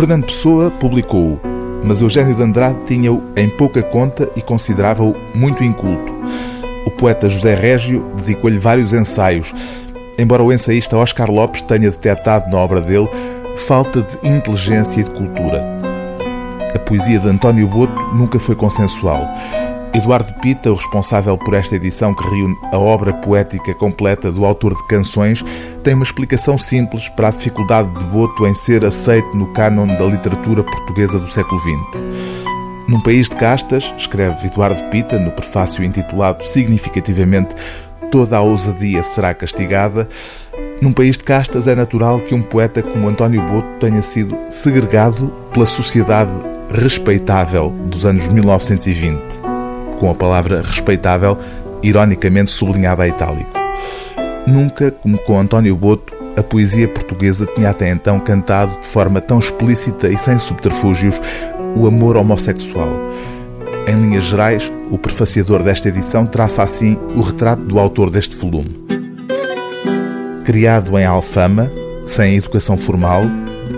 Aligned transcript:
Fernando 0.00 0.24
Pessoa 0.24 0.70
publicou-o, 0.70 1.38
mas 1.84 2.00
Eugênio 2.00 2.34
de 2.34 2.42
Andrade 2.42 2.78
tinha-o 2.86 3.22
em 3.36 3.50
pouca 3.50 3.82
conta 3.82 4.30
e 4.34 4.40
considerava-o 4.40 5.14
muito 5.34 5.62
inculto. 5.62 6.10
O 6.86 6.90
poeta 6.90 7.28
José 7.28 7.54
Régio 7.54 8.02
dedicou-lhe 8.16 8.56
vários 8.56 8.94
ensaios, 8.94 9.54
embora 10.16 10.42
o 10.42 10.50
ensaísta 10.50 10.96
Oscar 10.96 11.30
Lopes 11.30 11.60
tenha 11.60 11.90
detectado 11.90 12.50
na 12.50 12.56
obra 12.56 12.80
dele 12.80 13.10
falta 13.68 14.00
de 14.00 14.26
inteligência 14.26 15.02
e 15.02 15.04
de 15.04 15.10
cultura. 15.10 15.62
A 16.74 16.78
poesia 16.78 17.18
de 17.18 17.28
António 17.28 17.68
Boto 17.68 18.00
nunca 18.14 18.38
foi 18.38 18.56
consensual. 18.56 19.28
Eduardo 19.92 20.32
Pita, 20.34 20.70
o 20.70 20.74
responsável 20.74 21.36
por 21.36 21.54
esta 21.54 21.74
edição 21.74 22.14
que 22.14 22.22
reúne 22.22 22.56
a 22.72 22.78
obra 22.78 23.12
poética 23.12 23.74
completa 23.74 24.30
do 24.30 24.44
autor 24.44 24.74
de 24.74 24.86
canções, 24.86 25.44
tem 25.82 25.94
uma 25.94 26.04
explicação 26.04 26.56
simples 26.56 27.08
para 27.08 27.28
a 27.28 27.32
dificuldade 27.32 27.88
de 27.98 28.04
Boto 28.04 28.46
em 28.46 28.54
ser 28.54 28.84
aceito 28.84 29.36
no 29.36 29.48
cânon 29.48 29.86
da 29.86 30.04
literatura 30.04 30.62
portuguesa 30.62 31.18
do 31.18 31.30
século 31.32 31.60
XX. 31.60 32.00
Num 32.88 33.00
país 33.00 33.28
de 33.28 33.36
castas, 33.36 33.92
escreve 33.96 34.46
Eduardo 34.46 34.82
Pita 34.90 35.18
no 35.18 35.32
prefácio 35.32 35.84
intitulado 35.84 36.44
significativamente 36.44 37.54
Toda 38.10 38.36
a 38.36 38.40
ousadia 38.40 39.04
será 39.04 39.32
castigada. 39.32 40.08
Num 40.82 40.92
país 40.92 41.16
de 41.16 41.22
castas 41.22 41.68
é 41.68 41.76
natural 41.76 42.18
que 42.20 42.34
um 42.34 42.42
poeta 42.42 42.82
como 42.82 43.08
António 43.08 43.40
Boto 43.42 43.68
tenha 43.78 44.02
sido 44.02 44.36
segregado 44.50 45.32
pela 45.52 45.64
sociedade 45.64 46.32
respeitável 46.72 47.70
dos 47.86 48.04
anos 48.04 48.26
1920, 48.26 49.39
com 50.00 50.10
a 50.10 50.14
palavra 50.14 50.62
respeitável 50.62 51.38
ironicamente 51.82 52.50
sublinhada 52.50 53.02
a 53.02 53.08
itálico. 53.08 53.50
Nunca, 54.46 54.90
como 54.90 55.18
com 55.18 55.38
António 55.38 55.76
Boto, 55.76 56.14
a 56.36 56.42
poesia 56.42 56.88
portuguesa 56.88 57.46
tinha 57.54 57.70
até 57.70 57.90
então 57.90 58.18
cantado 58.18 58.80
de 58.80 58.86
forma 58.86 59.20
tão 59.20 59.38
explícita 59.38 60.08
e 60.08 60.16
sem 60.16 60.38
subterfúgios 60.38 61.20
o 61.76 61.86
amor 61.86 62.16
homossexual. 62.16 62.88
Em 63.86 63.94
linhas 63.94 64.24
gerais, 64.24 64.72
o 64.90 64.96
prefaciador 64.96 65.62
desta 65.62 65.88
edição 65.88 66.24
traça 66.24 66.62
assim 66.62 66.98
o 67.14 67.20
retrato 67.20 67.62
do 67.62 67.78
autor 67.78 68.10
deste 68.10 68.34
volume. 68.36 68.80
Criado 70.44 70.98
em 70.98 71.04
Alfama, 71.04 71.70
sem 72.06 72.36
educação 72.36 72.76
formal, 72.76 73.24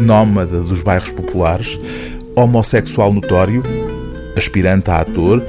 nómada 0.00 0.60
dos 0.60 0.82
bairros 0.82 1.10
populares, 1.10 1.78
homossexual 2.34 3.12
notório, 3.12 3.62
aspirante 4.36 4.90
a 4.90 5.00
ator, 5.00 5.42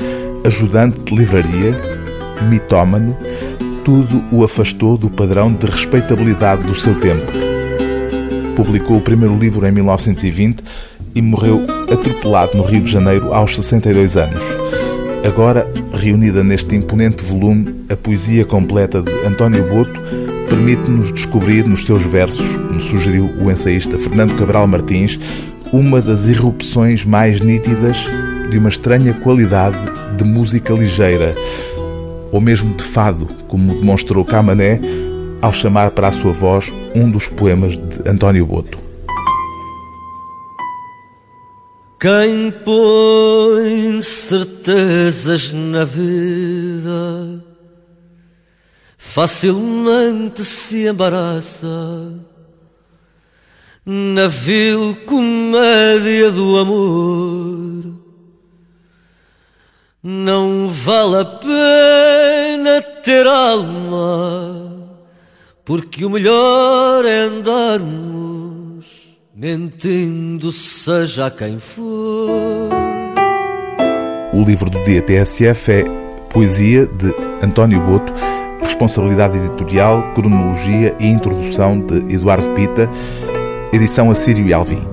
ajudante 0.44 1.00
de 1.00 1.16
livraria, 1.16 1.74
mitómano, 2.50 3.18
tudo 3.84 4.24
o 4.32 4.44
afastou 4.44 4.98
do 4.98 5.10
padrão 5.10 5.54
de 5.54 5.66
respeitabilidade 5.66 6.64
do 6.64 6.76
seu 6.76 6.96
tempo. 7.00 7.32
Publicou 8.56 8.98
o 8.98 9.02
primeiro 9.02 9.38
livro 9.38 9.66
em 9.66 9.72
1920 9.72 10.64
e 11.16 11.22
morreu 11.22 11.66
atropelado 11.92 12.58
no 12.58 12.64
Rio 12.64 12.82
de 12.82 12.92
Janeiro 12.92 13.34
aos 13.34 13.56
62 13.56 14.18
anos. 14.18 14.44
Agora, 15.26 15.70
reunida 15.94 16.44
neste 16.44 16.76
imponente 16.76 17.24
volume, 17.24 17.74
a 17.90 17.96
poesia 17.96 18.46
completa 18.46 19.02
de 19.02 19.12
António 19.26 19.64
Boto 19.70 20.00
permite-nos 20.50 21.12
descobrir 21.12 21.66
nos 21.66 21.86
seus 21.86 22.04
versos, 22.04 22.58
como 22.68 22.80
sugeriu 22.80 23.30
o 23.42 23.50
ensaísta 23.50 23.98
Fernando 23.98 24.36
Cabral 24.36 24.68
Martins, 24.68 25.20
uma 25.72 26.02
das 26.02 26.26
irrupções 26.26 27.06
mais 27.06 27.40
nítidas 27.40 28.06
de 28.54 28.60
uma 28.60 28.70
estranha 28.70 29.16
qualidade 29.16 29.76
de 30.16 30.24
música 30.24 30.76
ligeira, 30.76 31.34
ou 32.32 32.40
mesmo 32.40 32.76
de 32.76 32.84
fado, 32.84 33.26
como 33.48 33.74
demonstrou 33.74 34.24
Camané 34.24 34.80
ao 35.42 35.52
chamar 35.52 35.90
para 35.90 36.10
a 36.10 36.12
sua 36.12 36.32
voz 36.32 36.72
um 36.96 37.10
dos 37.10 37.28
poemas 37.28 37.74
de 37.74 38.08
António 38.08 38.46
Boto. 38.46 38.78
Quem 42.00 42.52
põe 42.64 44.00
certezas 44.04 45.52
na 45.52 45.84
vida 45.84 47.44
facilmente 49.00 50.46
se 50.46 50.86
embaraça 50.86 52.14
na 53.84 54.28
vil 54.28 54.96
comédia 55.08 56.32
do 56.32 56.58
amor. 56.60 58.03
Não 60.06 60.68
vale 60.68 61.22
a 61.22 61.24
pena 61.24 62.82
ter 63.02 63.26
alma, 63.26 64.70
porque 65.64 66.04
o 66.04 66.10
melhor 66.10 67.06
é 67.06 67.20
andarmos 67.20 69.14
mentindo 69.34 70.52
seja 70.52 71.32
quem 71.32 71.58
for. 71.58 72.70
O 74.34 74.44
livro 74.46 74.70
do 74.70 74.84
dia 74.84 75.02
TSF 75.02 75.72
é 75.72 75.84
Poesia 76.30 76.86
de 76.86 77.16
António 77.42 77.80
Boto, 77.80 78.12
responsabilidade 78.62 79.38
editorial, 79.38 80.12
cronologia 80.14 80.94
e 81.00 81.08
introdução 81.08 81.80
de 81.80 82.14
Eduardo 82.14 82.52
Pita, 82.52 82.90
edição 83.72 84.12
Assírio 84.12 84.46
e 84.46 84.54
Alvim. 84.54 84.93